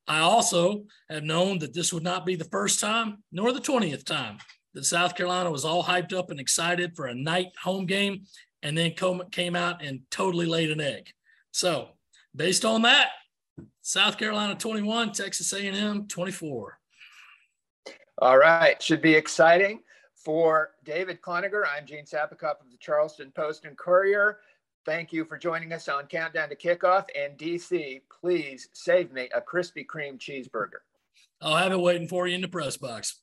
I 0.08 0.20
also 0.20 0.86
have 1.10 1.24
known 1.24 1.60
that 1.60 1.74
this 1.74 1.92
would 1.92 2.04
not 2.04 2.26
be 2.26 2.36
the 2.36 2.46
first 2.46 2.80
time 2.80 3.24
nor 3.32 3.52
the 3.52 3.60
20th 3.60 4.06
time 4.06 4.38
that 4.74 4.86
South 4.86 5.16
Carolina 5.16 5.52
was 5.52 5.66
all 5.66 5.84
hyped 5.84 6.14
up 6.14 6.32
and 6.32 6.40
excited 6.40 6.96
for 6.96 7.08
a 7.08 7.16
night 7.16 7.48
home 7.62 7.86
game 7.86 8.24
and 8.64 8.78
then 8.78 8.94
came 9.32 9.56
out 9.56 9.84
and 9.84 10.02
totally 10.12 10.46
laid 10.46 10.72
an 10.72 10.80
egg. 10.80 11.10
So, 11.52 11.90
based 12.36 12.64
on 12.64 12.84
that, 12.84 13.10
South 13.82 14.18
Carolina 14.18 14.56
21, 14.56 15.12
Texas 15.12 15.52
A&M 15.54 16.08
24. 16.08 16.80
All 18.22 18.38
right, 18.38 18.80
should 18.80 19.02
be 19.02 19.16
exciting. 19.16 19.80
For 20.14 20.74
David 20.84 21.24
Cloninger, 21.24 21.64
I'm 21.76 21.88
Gene 21.88 22.06
Sapakoff 22.06 22.62
of 22.62 22.70
the 22.70 22.78
Charleston 22.80 23.32
Post 23.32 23.66
and 23.66 23.76
Courier. 23.76 24.38
Thank 24.86 25.12
you 25.12 25.26
for 25.26 25.40
joining 25.40 25.74
us 25.74 25.90
on 25.90 26.06
Countdown 26.06 26.50
to 26.50 26.56
Kickoff. 26.56 27.06
And 27.20 27.36
DC, 27.36 28.04
please 28.22 28.70
save 28.74 29.12
me 29.12 29.28
a 29.34 29.42
Krispy 29.42 29.84
Kreme 29.84 30.20
cheeseburger. 30.20 30.82
I'll 31.42 31.58
have 31.58 31.72
it 31.72 31.80
waiting 31.80 32.08
for 32.08 32.28
you 32.28 32.36
in 32.36 32.42
the 32.42 32.48
press 32.48 32.78
box. 32.78 33.20